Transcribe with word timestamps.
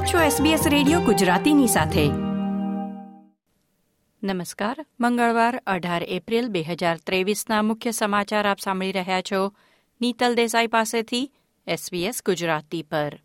આપ 0.00 0.06
છો 0.06 0.44
SBS 0.44 0.68
radio 0.68 1.00
ગુજરાતીની 1.00 1.66
સાથે. 1.66 2.08
નમસ્કાર. 4.22 4.86
મંગળવાર, 5.00 5.62
અઢાર 5.66 6.02
એપ્રિલ 6.02 6.48
બે 6.48 6.62
હજાર 6.62 6.96
ત્રેવીસના 6.96 7.62
મુખ્ય 7.62 7.90
સમાચાર 7.90 8.48
આપ 8.48 8.58
સાંભળી 8.58 8.92
રહ્યા 8.92 9.20
છો. 9.20 9.52
નીતલ 10.00 10.34
દેસાઈ 10.34 10.66
પાસેથી 10.66 11.32
SBS 11.68 12.14
ગુજરાતી 12.26 12.82
પર. 12.82 13.20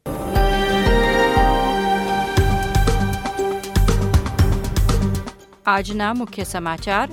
આજના 5.65 6.13
મુખ્ય 6.13 6.43
સમાચાર. 6.43 7.09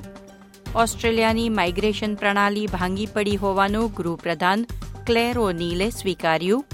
ઓસ્ટ્રેલિયાની 0.76 1.48
માઇગ્રેશન 1.48 2.14
પ્રણાલી 2.14 2.66
ભાંગી 2.66 3.06
પડી 3.06 3.36
હોવાનું 3.36 3.92
ગૃહપ્રધાન 3.92 4.66
ક્લેર 5.06 5.38
ઓનીલે 5.38 5.90
સ્વીકાર્યું. 5.90 6.64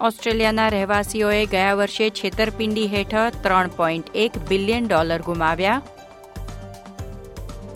ઓસ્ટ્રેલિયાના 0.00 0.68
રહેવાસીઓએ 0.68 1.46
ગયા 1.46 1.74
વર્ષે 1.74 2.10
છેતરપિંડી 2.10 2.86
હેઠળ 2.86 3.30
ત્રણ 3.42 3.68
પોઈન્ટ 3.68 4.06
એક 4.14 4.38
બિલિયન 4.48 4.86
ડોલર 4.86 5.22
ગુમાવ્યા. 5.22 5.82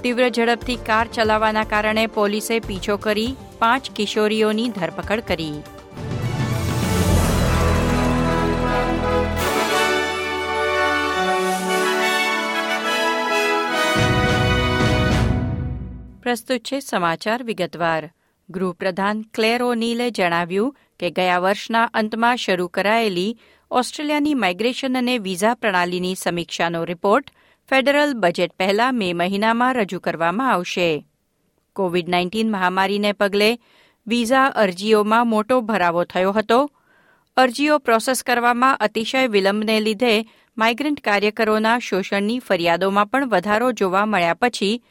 તીવ્ર 0.02 0.28
ઝડપથી 0.28 0.77
કાર 0.77 1.09
ચલાવવાના 1.09 1.64
કારણે 1.64 2.06
પોલીસે 2.06 2.60
પીછો 2.60 2.97
કરી 2.97 3.37
પાંચ 3.59 3.91
કિશોરીઓની 3.91 4.69
ધરપકડ 4.69 5.20
કરી. 5.20 5.52
પ્રસ્તુત 16.22 16.61
છે 16.61 16.80
સમાચાર 16.80 17.42
વિગતવાર. 17.42 18.11
ગૃહપ્રધાન 18.50 19.22
ક્લેર 19.22 19.62
ઓનીલે 19.62 20.11
જણાવ્યું 20.11 20.77
કે 21.01 21.11
ગયા 21.11 21.39
વર્ષના 21.39 21.84
અંતમાં 21.84 22.37
શરૂ 22.37 22.69
કરાયેલી 22.69 23.39
ઓસ્ટ્રેલિયાની 23.70 24.34
માઇગ્રેશન 24.34 24.98
અને 24.98 25.19
વિઝા 25.19 25.55
પ્રણાલીની 25.55 26.14
સમીક્ષાનો 26.14 26.84
રિપોર્ટ 26.84 27.31
ફેડરલ 27.70 28.14
બજેટ 28.14 28.53
પહેલા 28.53 28.92
મે 28.92 29.12
મહિનામાં 29.12 29.75
રજૂ 29.75 30.01
કરવામાં 30.01 30.53
આવશે. 30.53 31.06
કોવિડ 31.73 32.09
નાઇન્ટીન 32.09 32.51
મહામારીને 32.51 33.12
પગલે 33.12 33.59
વિઝા 34.06 34.47
અરજીઓમાં 34.47 35.27
મોટો 35.27 35.61
ભરાવો 35.61 36.05
થયો 36.05 36.33
હતો. 36.33 36.70
અરજીઓ 37.36 37.79
પ્રોસેસ 37.79 38.23
કરવામાં 38.23 38.77
અતિશય 38.77 39.27
વિલંબને 39.27 39.81
લીધે 39.81 40.31
માઇગ્રન્ટ 40.58 41.01
કાર્યકરોના 41.01 41.79
શોષણની 41.79 42.39
ફરિયાદોમાં 42.39 43.06
પણ 43.06 43.29
વધારો 43.29 43.73
જોવા 43.73 44.06
મળ્યા 44.06 44.34
પછી 44.34 44.84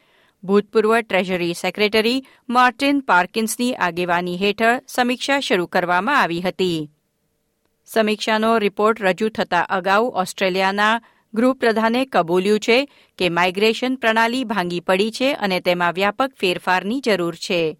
ભૂતપૂર્વ 0.44 1.00
ટ્રેઝરી 1.00 1.54
સેક્રેટરી 1.54 2.24
માર્ટિન 2.48 3.00
પાર્કિન્સની 3.00 3.74
આગેવાની 3.74 4.36
હેઠળ 4.36 4.82
સમીક્ષા 4.88 5.40
શરૂ 5.40 5.66
કરવામાં 5.66 6.20
આવી 6.20 6.40
હતી. 6.40 6.90
સમીક્ષાનો 7.86 8.58
રિપોર્ટ 8.58 9.02
રજૂ 9.02 9.28
થતા 9.28 9.60
અગાઉ 9.60 10.12
ઓસ્ટ્રેલિયાના 10.14 11.00
ગૃહપ્રધાને 11.34 12.06
કબૂલ્યું 12.06 12.60
છે 12.60 12.88
કે 13.18 13.28
માઇગ્રેશન 13.28 13.94
પ્રણાલી 13.94 14.44
ભાંગી 14.44 14.80
પડી 14.80 15.10
છે 15.10 15.32
અને 15.32 15.60
તેમાં 15.60 15.92
વ્યાપક 15.92 16.32
ફેરફારની 16.40 17.00
જરૂર 17.00 17.34
છે. 17.34 17.78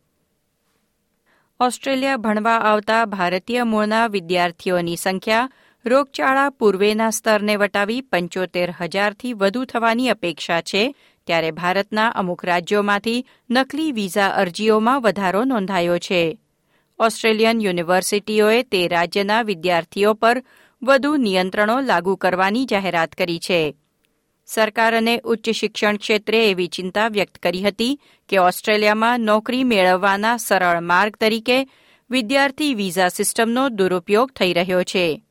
ઓસ્ટ્રેલિયા 1.61 2.17
ભણવા 2.17 2.57
આવતા 2.57 3.05
ભારતીય 3.05 3.65
મૂળના 3.65 4.07
વિદ્યાર્થીઓની 4.07 4.97
સંખ્યા 4.97 5.51
રોગચાળા 5.87 6.51
પૂર્વેના 6.51 7.11
સ્તરને 7.11 7.57
વટાવી 7.57 8.01
પંચોતેર 8.01 8.75
હજારથી 8.81 9.33
વધુ 9.33 9.65
થવાની 9.65 10.09
અપેક્ષા 10.09 10.61
છે 10.61 10.95
ત્યારે 11.27 11.51
ભારતના 11.51 12.09
અમુક 12.09 12.45
રાજ્યોમાંથી 12.45 13.27
નકલી 13.51 13.93
વિઝા 13.93 14.29
અરજીઓમાં 14.29 15.03
વધારો 15.03 15.45
નોંધાયો 15.45 15.99
છે. 15.99 16.39
ઓસ્ટ્રેલિયન 16.99 17.61
યુનિવર્સિટીઓએ 17.61 18.63
તે 18.63 18.89
રાજ્યના 18.89 19.43
વિદ્યાર્થીઓ 19.43 20.15
પર 20.15 20.43
વધુ 20.83 21.17
નિયંત્રણો 21.17 21.81
લાગુ 21.81 22.17
કરવાની 22.17 22.65
જાહેરાત 22.65 23.13
કરી 23.13 23.39
છે. 23.39 23.77
સરકાર 24.47 24.97
અને 24.97 25.21
ઉચ્ચ 25.25 25.51
શિક્ષણ 25.51 25.97
ક્ષેત્રે 25.97 26.51
એવી 26.51 26.67
ચિંતા 26.67 27.09
વ્યક્ત 27.09 27.39
કરી 27.39 27.63
હતી 27.63 28.01
કે 28.29 28.39
ઓસ્ટ્રેલિયામાં 28.39 29.21
નોકરી 29.21 29.65
મેળવવાના 29.65 30.37
સરળ 30.37 30.81
માર્ગ 30.81 31.17
તરીકે 31.17 31.69
વિદ્યાર્થી 32.11 32.75
વિઝા 32.75 33.09
સિસ્ટમનો 33.09 33.69
દુરુપયોગ 33.69 34.31
થઈ 34.31 34.53
રહ્યો 34.53 34.83
છે. 34.83 35.23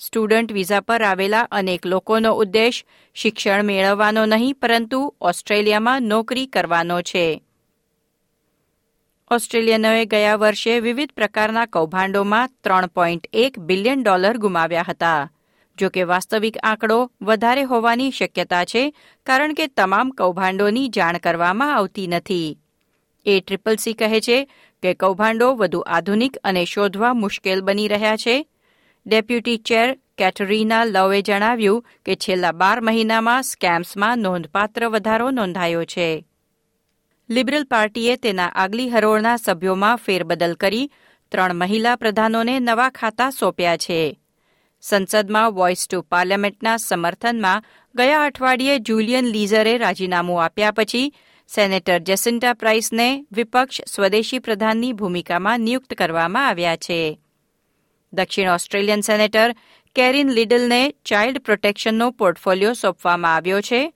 સ્ટુડન્ટ 0.00 0.52
વિઝા 0.52 0.80
પર 0.80 1.02
આવેલા 1.02 1.40
અનેક 1.40 1.86
લોકોનો 1.86 2.32
ઉદ્દેશ 2.32 2.84
શિક્ષણ 3.14 3.62
મેળવવાનો 3.62 4.26
નહીં, 4.26 4.54
પરંતુ 4.54 5.14
ઓસ્ટ્રેલિયામાં 5.20 6.02
નોકરી 6.02 6.46
કરવાનો 6.46 7.02
છે. 7.02 7.42
ઓસ્ટ્રેલિયનોએ 9.30 10.04
ગયા 10.04 10.36
વર્ષે 10.36 10.80
વિવિધ 10.80 11.12
પ્રકારના 11.12 11.66
કૌભાંડોમાં 11.66 12.50
ત્રણ 12.64 12.86
પોઈન્ટ 12.86 13.26
એક 13.32 13.58
બિલિયન 13.58 14.02
ડોલર 14.02 14.36
ગુમાવ્યા 14.36 14.84
હતા. 14.88 15.32
જો 15.78 15.88
કે 15.88 16.02
વાસ્તવિક 16.02 16.56
આંકડો 16.62 17.12
વધારે 17.22 17.62
હોવાની 17.62 18.10
શક્યતા 18.10 18.64
છે, 18.64 18.94
કારણ 19.26 19.54
કે 19.54 19.66
તમામ 19.66 20.10
કૌભાંડોની 20.10 20.88
જાણ 20.88 21.18
કરવામાં 21.18 21.74
આવતી 21.76 22.06
નથી. 22.06 22.58
એ 23.26 23.40
ટ્રિપલ 23.40 23.76
સી 23.76 23.92
કહે 23.92 24.20
છે 24.20 24.44
કે 24.82 24.94
કૌભાંડો 24.94 25.54
વધુ 25.54 25.80
આધુનિક 25.80 26.36
અને 26.44 26.64
શોધવા 26.64 27.14
મુશ્કેલ 27.14 27.60
બની 27.60 27.88
રહ્યા 27.88 28.16
છે. 28.16 28.46
ડેપ્યુટી 29.06 29.56
ચેર 29.56 29.98
કેટરીના 30.18 30.84
લવે 30.84 31.22
જણાવ્યું 31.22 31.84
કે 32.04 32.14
છેલ્લા 32.14 32.52
બાર 32.52 32.80
મહિનામાં 32.80 33.42
સ્કેમ્સમાં 33.42 34.18
નોંધપાત્ર 34.18 34.88
વધારો 34.88 35.30
નોંધાયો 35.30 35.84
છે. 35.84 36.26
લિબરલ 37.30 37.64
પાર્ટીએ 37.64 38.16
તેના 38.16 38.46
આગલી 38.54 38.88
હરોળના 38.88 39.36
સભ્યોમાં 39.36 39.96
ફેરબદલ 39.96 40.54
કરી 40.54 40.90
ત્રણ 41.32 41.56
મહિલા 41.56 41.96
પ્રધાનોને 41.96 42.60
નવા 42.60 42.90
ખાતા 42.90 43.30
સોંપ્યા 43.30 43.76
છે. 43.76 44.20
સંસદમાં 44.80 45.52
વોઇસ 45.52 45.88
ટુ 45.88 46.02
પાર્લામેન્ટના 46.02 46.76
સમર્થનમાં 46.76 47.64
ગયા 47.94 48.24
અઠવાડિયે 48.24 48.78
જુલિયન 48.78 49.24
લીઝરે 49.24 49.78
રાજીનામું 49.78 50.44
આપ્યા 50.44 50.70
પછી 50.70 51.14
સેનેટર 51.48 51.98
જેસિન્ટા 51.98 52.54
પ્રાઇસને 52.54 53.24
વિપક્ષ 53.32 53.80
સ્વદેશી 53.86 54.38
પ્રધાનની 54.38 54.92
ભૂમિકામાં 54.92 55.60
નિયુક્ત 55.60 55.94
કરવામાં 55.94 56.48
આવ્યા 56.48 56.76
છે. 56.76 57.20
દક્ષિણ 58.12 58.50
ઓસ્ટ્રેલિયન 58.50 59.00
સેનેટર 59.00 59.56
કેરિન 59.94 60.30
લિડલને 60.30 60.94
ચાઇલ્ડ 61.04 61.38
પ્રોટેક્શનનો 61.38 62.10
પોર્ટફોલિયો 62.10 62.72
સોંપવામાં 62.72 63.34
આવ્યો 63.34 63.60
છે. 63.60 63.92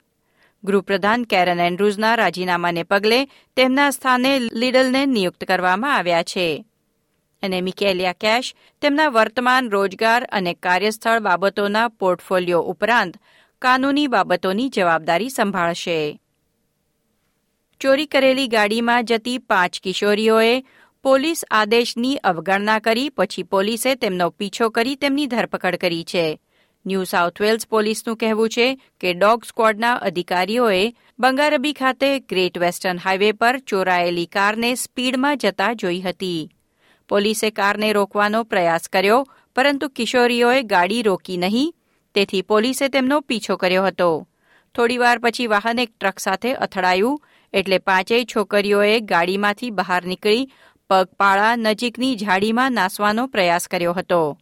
ગૃહપ્રધાન 0.63 1.23
કેરન 1.23 1.59
એન્ડ્રુઝના 1.59 2.15
રાજીનામાને 2.15 2.83
પગલે 2.83 3.25
તેમના 3.55 3.89
સ્થાને 3.89 4.39
લીડલને 4.39 5.05
નિયુક્ત 5.05 5.43
કરવામાં 5.43 5.95
આવ્યા 5.95 6.23
છે. 6.23 6.65
અને 7.43 7.61
મિકેલિયા 7.61 8.13
કેશ 8.13 8.55
તેમના 8.81 9.07
વર્તમાન 9.07 9.69
રોજગાર 9.69 10.27
અને 10.31 10.53
કાર્યસ્થળ 10.53 11.19
બાબતોના 11.19 11.87
પોર્ટફોલિયો 11.87 12.61
ઉપરાંત 12.61 13.17
કાનૂની 13.61 14.07
બાબતોની 14.07 14.69
જવાબદારી 14.69 15.29
સંભાળશે. 15.29 16.19
ચોરી 17.81 18.05
કરેલી 18.05 18.47
ગાડીમાં 18.47 19.05
જતી 19.05 19.37
પાંચ 19.37 19.79
કિશોરીઓએ 19.79 20.63
પોલીસ 21.05 21.41
આદેશની 21.51 22.19
અવગણના 22.23 22.79
કરી, 22.79 23.09
પછી 23.09 23.43
પોલીસે 23.45 23.91
તેમનો 23.95 24.27
પીછો 24.31 24.69
કરી 24.77 24.95
તેમની 25.03 25.27
ધરપકડ 25.27 25.77
કરી 25.83 26.05
છે. 26.11 26.23
ન્યૂ 26.85 27.05
સાઉથ 27.11 27.41
વેલ્સ 27.43 27.67
પોલીસનું 27.73 28.17
કહેવું 28.23 28.53
છે 28.55 28.65
કે 29.01 29.13
ડોગ 29.13 29.45
સ્ક્વોડના 29.49 29.99
અધિકારીઓએ 30.09 30.81
બંગારબી 31.19 31.75
ખાતે 31.81 32.09
ગ્રેટ 32.29 32.57
વેસ્ટર્ન 32.63 33.03
હાઇવે 33.05 33.29
પર 33.33 33.61
ચોરાયેલી 33.71 34.33
કારને 34.37 34.71
સ્પીડમાં 34.85 35.37
જતા 35.37 35.69
જોઈ 35.75 36.01
હતી. 36.07 36.49
પોલીસે 37.09 37.51
કારને 37.51 37.93
રોકવાનો 37.93 38.43
પ્રયાસ 38.43 38.89
કર્યો, 38.89 39.21
પરંતુ 39.55 39.89
કિશોરીઓએ 39.89 40.67
ગાડી 40.73 41.03
રોકી 41.03 41.37
નહીં, 41.37 41.73
તેથી 42.15 42.47
પોલીસે 42.51 42.89
તેમનો 42.89 43.21
પીછો 43.21 43.57
કર્યો 43.57 43.87
હતો. 43.87 44.11
થોડીવાર 44.75 45.17
પછી 45.19 45.51
વાહન 45.55 45.79
એક 45.79 45.91
ટ્રક 45.93 46.19
સાથે 46.19 46.51
અથડાયું, 46.55 47.19
એટલે 47.53 47.77
પાંચેય 47.79 48.29
છોકરીઓએ 48.31 49.01
ગાડીમાંથી 49.11 49.75
બહાર 49.79 50.05
નીકળી 50.05 50.47
પગપાળા 50.89 51.55
નજીકની 51.55 52.15
ઝાડીમાં 52.15 52.71
નાસવાનો 52.71 53.27
પ્રયાસ 53.27 53.67
કર્યો 53.67 53.93
હતો. 53.93 54.37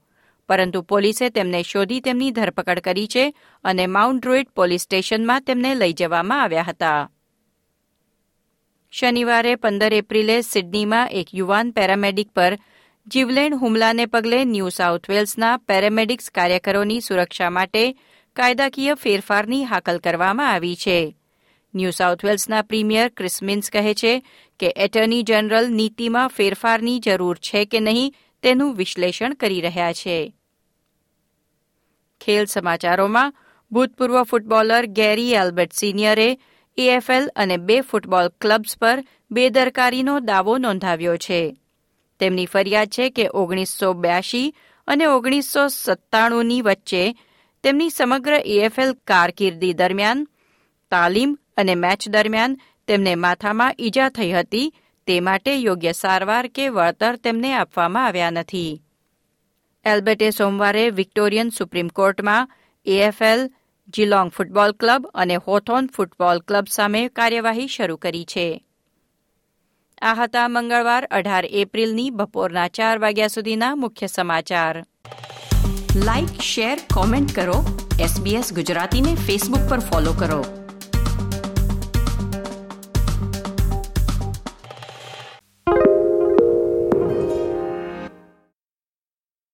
પરંતુ 0.49 0.81
પોલીસે 0.81 1.29
તેમને 1.29 1.63
શોધી 1.63 1.99
તેમની 1.99 2.31
ધરપકડ 2.31 2.79
કરી 2.79 3.07
છે 3.07 3.33
અને 3.63 3.85
માઉન્ટ 3.87 4.21
ડ્રુઇડ 4.21 4.49
પોલીસ 4.55 4.81
સ્ટેશનમાં 4.81 5.41
તેમને 5.41 5.75
લઈ 5.75 5.93
જવામાં 5.93 6.41
આવ્યા 6.41 6.61
હતા. 6.61 7.09
શનિવારે 8.91 9.55
પંદર 9.55 9.93
એપ્રિલે 9.93 10.41
સિડનીમાં 10.41 11.07
એક 11.11 11.27
યુવાન 11.33 11.71
પેરામેડિક 11.71 12.31
પર 12.31 12.57
જીવલેણ 13.07 13.57
હુમલાને 13.57 14.05
પગલે 14.05 14.45
ન્યૂ 14.45 14.69
સાઉથ 14.69 15.09
વેલ્સના 15.09 15.57
પેરામેડિક્સ 15.57 16.29
કાર્યકરોની 16.29 17.01
સુરક્ષા 17.01 17.49
માટે 17.49 17.95
કાયદાકીય 18.35 18.93
ફેરફારની 18.93 19.63
હાકલ 19.63 19.97
કરવામાં 19.97 20.51
આવી 20.51 20.75
છે. 20.75 21.15
ન્યૂ 21.75 21.91
સાઉથ 21.91 22.25
વેલ્સના 22.25 22.61
પ્રીમિયર 22.61 23.09
ક્રિસમિન્સ 23.09 23.69
કહે 23.69 23.93
છે 23.93 24.25
કે 24.59 24.73
એટર્ની 24.77 25.23
જનરલ 25.23 25.67
નીતિમાં 25.69 26.27
ફેરફારની 26.27 26.99
જરૂર 26.99 27.37
છે 27.37 27.65
કે 27.65 27.79
નહીં 27.79 28.15
તેનું 28.43 28.75
વિશ્લેષણ 28.75 29.33
કરી 29.33 29.61
રહ્યા 29.61 29.93
છે. 29.93 30.33
ખેલ 32.21 32.45
સમાચારોમાં, 32.45 33.33
ભૂતપૂર્વ 33.71 34.23
ફૂટબોલર 34.23 34.85
ગેરી 34.85 35.33
એલ્બર્ટ 35.33 35.73
સિનિયરે 35.73 36.39
એએફએલ 36.77 37.29
અને 37.35 37.57
બે 37.57 37.81
ફૂટબોલ 37.81 38.27
ક્લબ્સ 38.41 38.77
પર 38.77 39.03
બેદરકારીનો 39.31 40.19
દાવો 40.19 40.57
નોંધાવ્યો 40.57 41.17
છે. 41.17 41.57
તેમની 42.19 42.45
ફરિયાદ 42.45 42.87
છે 42.87 43.09
કે 43.09 43.29
ઓગણીસો 43.33 43.93
બ્યાસી 43.93 44.55
અને 44.87 45.05
ઓગણીસો 45.05 45.67
સત્તાણુંની 45.67 46.61
વચ્ચે 46.61 47.15
તેમની 47.63 47.89
સમગ્ર 47.89 48.33
એએફએલ 48.45 48.93
કારકિર્દી 48.93 49.73
દરમિયાન 49.73 50.27
તાલીમ 50.91 51.39
અને 51.57 51.75
મેચ 51.75 52.09
દરમિયાન 52.09 52.57
તેમને 52.87 53.15
માથામાં 53.15 53.75
ઈજા 53.79 54.09
થઈ 54.09 54.31
હતી, 54.31 54.73
તે 55.07 55.19
માટે 55.19 55.55
યોગ્ય 55.55 55.91
સારવાર 55.91 56.47
કે 56.47 56.69
વળતર 56.69 57.15
તેમને 57.15 57.53
આપવામાં 57.53 58.05
આવ્યા 58.05 58.29
નથી. 58.29 58.81
એલ્બર્ટે 59.85 60.29
સોમવારે 60.31 60.89
વિક્ટોરિયન 60.89 61.49
સુપ્રીમ 61.49 61.87
કોર્ટમાં 61.87 62.49
એએફએલ, 62.85 63.49
જીલોંગ 63.89 64.29
ફૂટબોલ 64.29 64.71
ક્લબ 64.71 65.07
અને 65.13 65.35
હોથોન 65.35 65.87
ફૂટબોલ 65.87 66.39
ક્લબ 66.39 66.65
સામે 66.71 67.07
કાર્યવાહી 67.07 67.67
શરૂ 67.67 67.97
કરી 67.97 68.25
છે. 68.25 68.65
આ 70.01 70.13
હતા 70.13 70.47
મંગળવાર 70.47 71.05
અઢાર 71.05 71.45
એપ્રિલની 71.45 72.09
બપોરના 72.09 72.67
ચાર 72.67 72.99
વાગ્યા 72.99 73.27
સુધીના 73.27 73.75
મુખ્ય 73.75 74.07
સમાચાર. 74.07 74.85
લાઇક 75.95 76.41
શેર 76.41 76.79
કોમેન્ટ 76.93 77.35
કરો. 77.35 77.87
એસબીએસ 77.99 78.53
ગુજરાતીને 78.53 79.15
ફેસબુક 79.15 79.69
પર 79.69 79.79
ફોલો 79.79 80.13
કરો. 80.13 80.62